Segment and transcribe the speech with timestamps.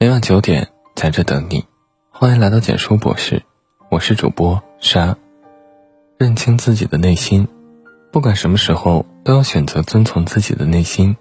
[0.00, 1.64] 每晚九点在这等你，
[2.12, 3.42] 欢迎来到简书博士，
[3.90, 5.16] 我是主播沙。
[6.16, 7.48] 认清自己的内心，
[8.12, 11.16] 不管什么时候都要选择遵从自己的内心，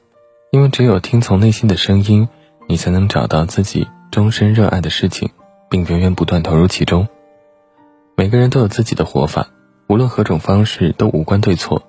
[0.51, 2.29] 因为只有听从内心的声音，
[2.67, 5.31] 你才能找到自己终身热爱的事情，
[5.71, 7.07] 并源源不断投入其中。
[8.15, 9.47] 每个人都有自己的活法，
[9.87, 11.81] 无论何种方式都无关对错，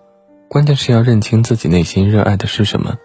[0.48, 2.96] 关键是要认清自己内心热爱的是什么，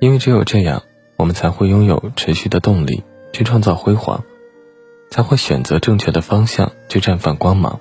[0.00, 0.82] 因为只有这样。
[1.16, 3.02] 我们才会拥有持续的动力
[3.32, 4.22] 去创造辉煌，
[5.10, 7.80] 才会选择正确的方向去绽放光芒。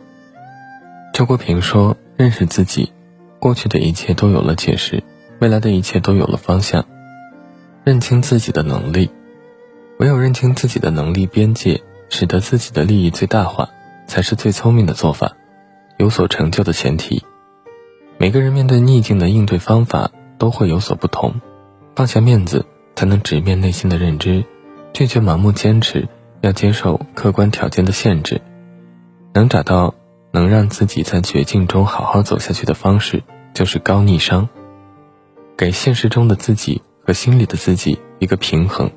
[1.14, 2.92] 周国平说：“认识自己，
[3.40, 5.04] 过去的一切都有了解释，
[5.40, 6.86] 未来的一切都有了方向。
[7.84, 9.10] 认清自己的能力，
[10.00, 13.70] 唯有认清自己的能力边界，使得自己的利益最大化，
[14.08, 15.38] 才是最聪明的做法，
[15.98, 17.24] 有所成就的前提。
[18.18, 21.42] 每个人面对逆境的应对方法都会有所不同，
[21.96, 24.44] 放下面子。”才能直面内心的认知，
[24.94, 26.08] 拒绝盲目坚持，
[26.42, 28.42] 要接受客观条件的限制，
[29.34, 29.94] 能找到
[30.32, 34.48] 能让自己在绝境中好好走下去的方式，就是高逆商，
[35.58, 38.92] 给现实中的自己和心里的自己一个平衡，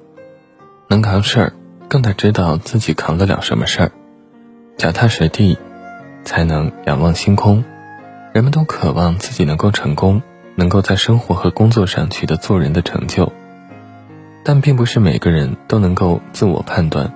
[0.88, 1.52] 能扛事儿，
[1.88, 3.92] 更得知道自己扛得了什么事儿，
[4.76, 5.58] 脚踏实地，
[6.24, 7.64] 才能仰望星空。
[8.32, 10.22] 人们都渴望自己能够成功，
[10.54, 13.32] 能够在生活和工作上取得做人的成就。
[14.44, 17.12] 但并不是每个人都能够自我判断、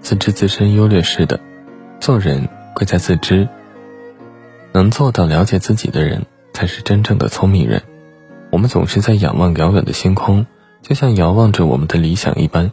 [0.00, 1.40] 自知自身优劣势的。
[2.00, 3.48] 做人贵在自知，
[4.72, 7.82] 能做到了解自己的人才是真正的聪明人。
[8.50, 10.46] 我们总是在仰望遥远的星空，
[10.80, 12.72] 就像遥望着我们的理想一般。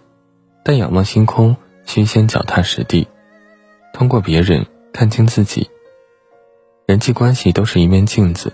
[0.64, 3.08] 但仰望星空，需先脚踏实地，
[3.94, 5.70] 通过别人看清自己。
[6.86, 8.54] 人际关系都是一面镜子。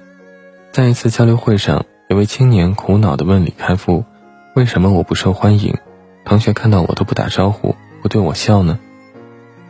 [0.71, 4.05] 在一次交流会上，有位青年苦恼地问李开复。
[4.53, 5.77] 为什么我不受欢迎？
[6.25, 8.77] 同学看到我都不打招呼，不对我笑呢？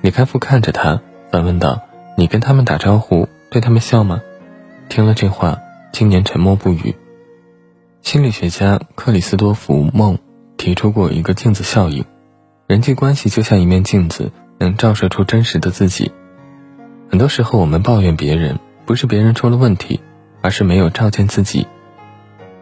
[0.01, 0.99] 李开复看着他，
[1.31, 1.81] 反问道
[2.17, 4.21] ：“你跟他们打招呼，对他们笑吗？”
[4.89, 5.59] 听了这话，
[5.93, 6.95] 青年沉默不语。
[8.01, 10.17] 心理学家克里斯多福·梦
[10.57, 12.03] 提出过一个镜子效应：
[12.65, 16.11] 人际关系就像一面镜子，能照射出真实的自己。
[17.11, 19.99] 很多时候，我们抱怨别人，不是别人出了问题，
[20.41, 21.67] 而是没有照见自己。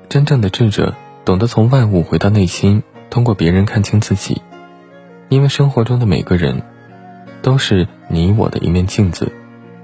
[0.09, 0.93] 真正的智者。
[1.29, 2.81] 懂得从外物回到内心，
[3.11, 4.41] 通过别人看清自己，
[5.27, 6.63] 因为生活中的每个人，
[7.43, 9.31] 都是你我的一面镜子，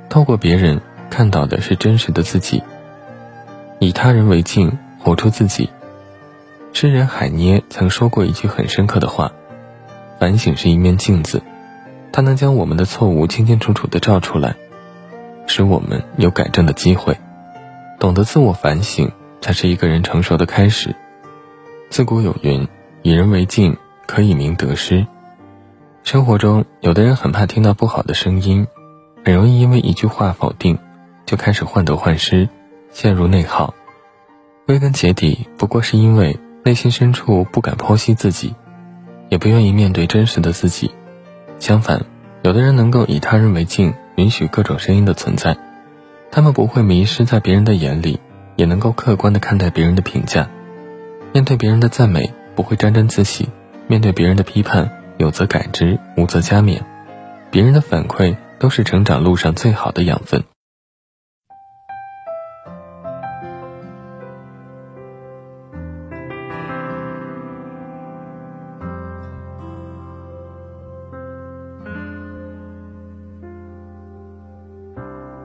[0.10, 2.64] 透过别人看到的是真实的自己。
[3.78, 5.70] 以他人为镜，活出自己。
[6.74, 9.32] 诗人海涅曾说过一句很深刻的话：
[10.20, 11.44] 反省是一面镜子，
[12.12, 14.56] 它能将我们的错误清清楚楚地照出来，
[15.46, 17.16] 使我们有改正的机会。
[18.00, 20.96] 懂得自我反省，才是一个人成熟的开始。
[21.96, 22.68] 自古有云
[23.04, 25.08] ：“以人为镜，可以明得失。”
[26.04, 28.68] 生活中，有的人很怕听到不好的声音，
[29.24, 30.78] 很容易因为一句话否定，
[31.26, 32.50] 就开始患得患失，
[32.92, 33.74] 陷入内耗。
[34.66, 38.54] 归根结底，不过是因为内心深处不敢剖析自己，
[39.30, 40.92] 也不愿意面对真实的自己。
[41.60, 42.06] 相反，
[42.44, 45.56] 有的人能够以他人为镜，允许各种声音的存在，
[46.30, 48.20] 他们不会迷失在别人的眼里，
[48.58, 50.50] 也能够客观的看待别人的评价。
[51.36, 53.50] 面对别人的赞美，不会沾沾自喜；
[53.88, 56.80] 面对别人的批判，有则改之，无则加勉。
[57.52, 60.46] 别人的反馈都是成长路上最好的养分。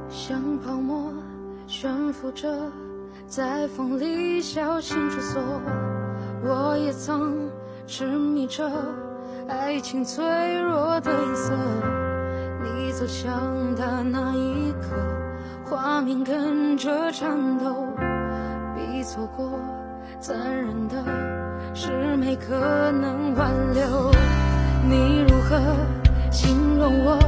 [0.08, 1.12] 像泡沫
[1.66, 2.46] 悬浮着。
[3.26, 5.38] 在风里小心穿梭，
[6.42, 7.50] 我也曾
[7.86, 8.70] 痴迷着
[9.48, 10.24] 爱情脆
[10.62, 11.52] 弱的颜色。
[12.62, 14.96] 你走向他那一刻，
[15.64, 17.86] 画面跟着颤抖，
[18.74, 19.58] 比错过
[20.18, 21.04] 残忍的
[21.74, 24.10] 是没可能挽留。
[24.88, 25.59] 你如何
[26.30, 27.18] 形容我？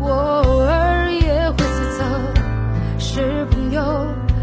[0.00, 2.04] 我偶尔也会猜测，
[2.98, 3.82] 是朋友。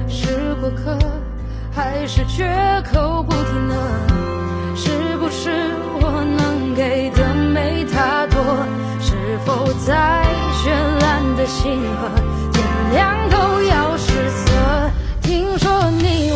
[0.07, 0.97] 是过客，
[1.75, 2.48] 还是绝
[2.94, 3.75] 口不提呢？
[4.77, 5.50] 是不是
[6.00, 8.42] 我能给的没他多？
[9.01, 10.24] 是否再
[10.54, 12.10] 绚烂的星河，
[12.54, 14.45] 天亮都要失色？
[15.22, 16.31] 听说你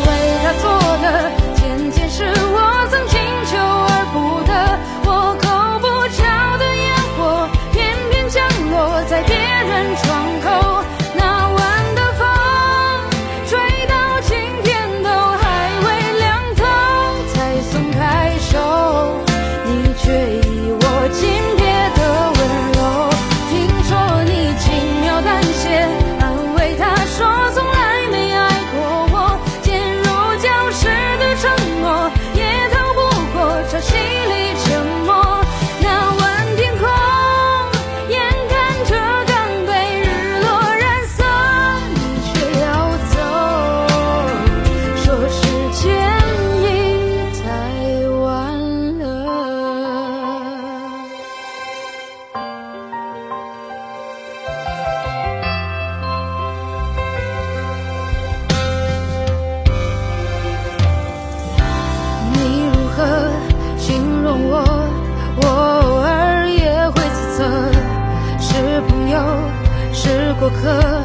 [70.40, 71.04] 过客，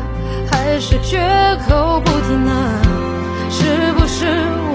[0.49, 1.19] 还是绝
[1.67, 2.51] 口不提呢？
[3.51, 4.25] 是不是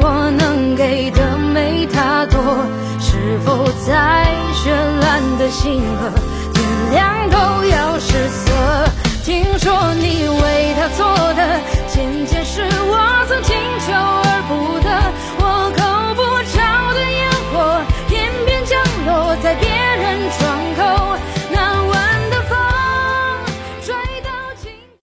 [0.02, 2.38] 我能给的没他多？
[3.00, 4.70] 是否在绚
[5.00, 6.10] 烂的星河，
[6.52, 6.62] 天
[6.92, 8.52] 亮都要失色？
[9.24, 11.58] 听说你为他做的，
[11.88, 13.56] 渐渐是我曾经。